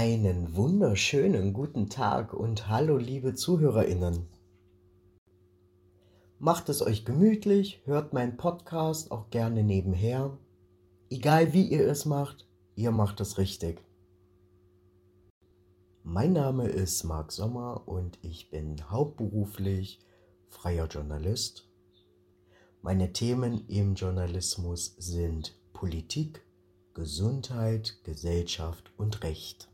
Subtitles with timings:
[0.00, 4.28] Einen wunderschönen guten Tag und hallo liebe Zuhörerinnen.
[6.38, 10.38] Macht es euch gemütlich, hört meinen Podcast auch gerne nebenher.
[11.10, 13.82] Egal wie ihr es macht, ihr macht es richtig.
[16.04, 19.98] Mein Name ist Marc Sommer und ich bin hauptberuflich
[20.46, 21.68] freier Journalist.
[22.82, 26.46] Meine Themen im Journalismus sind Politik,
[26.94, 29.68] Gesundheit, Gesellschaft und Recht.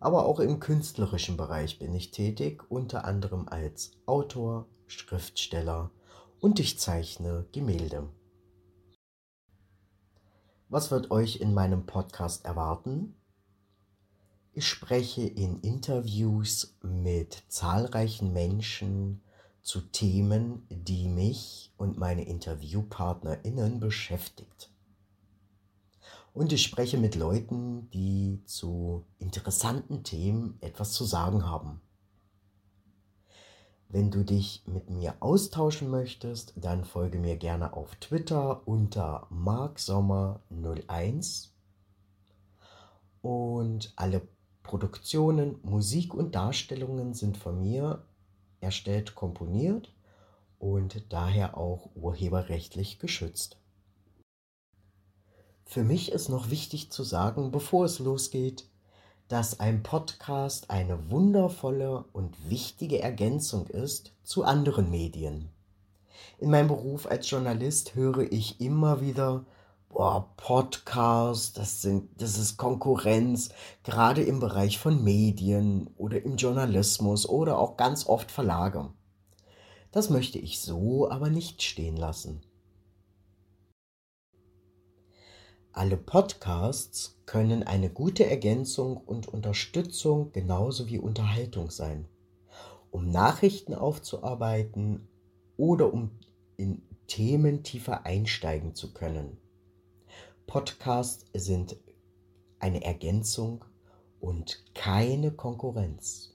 [0.00, 5.90] Aber auch im künstlerischen Bereich bin ich tätig, unter anderem als Autor, Schriftsteller
[6.40, 8.08] und ich zeichne Gemälde.
[10.68, 13.16] Was wird euch in meinem Podcast erwarten?
[14.52, 19.22] Ich spreche in Interviews mit zahlreichen Menschen
[19.62, 24.70] zu Themen, die mich und meine Interviewpartnerinnen beschäftigt.
[26.38, 31.80] Und ich spreche mit Leuten, die zu interessanten Themen etwas zu sagen haben.
[33.88, 41.48] Wenn du dich mit mir austauschen möchtest, dann folge mir gerne auf Twitter unter marksommer01
[43.20, 44.22] und alle
[44.62, 48.04] Produktionen, Musik und Darstellungen sind von mir
[48.60, 49.92] erstellt, komponiert
[50.60, 53.58] und daher auch urheberrechtlich geschützt.
[55.70, 58.64] Für mich ist noch wichtig zu sagen, bevor es losgeht,
[59.28, 65.50] dass ein Podcast eine wundervolle und wichtige Ergänzung ist zu anderen Medien.
[66.38, 69.44] In meinem Beruf als Journalist höre ich immer wieder,
[69.90, 73.50] boah, Podcast, das, sind, das ist Konkurrenz,
[73.82, 78.88] gerade im Bereich von Medien oder im Journalismus oder auch ganz oft Verlage.
[79.92, 82.40] Das möchte ich so aber nicht stehen lassen.
[85.72, 92.06] Alle Podcasts können eine gute Ergänzung und Unterstützung genauso wie Unterhaltung sein,
[92.90, 95.06] um Nachrichten aufzuarbeiten
[95.56, 96.10] oder um
[96.56, 99.36] in Themen tiefer einsteigen zu können.
[100.46, 101.76] Podcasts sind
[102.58, 103.64] eine Ergänzung
[104.20, 106.34] und keine Konkurrenz.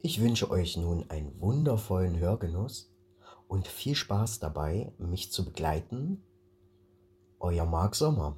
[0.00, 2.92] Ich wünsche euch nun einen wundervollen Hörgenuss
[3.46, 6.24] und viel Spaß dabei, mich zu begleiten
[7.50, 8.34] euer Marc Sommer.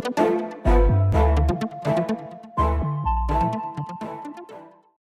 [0.00, 0.42] Thank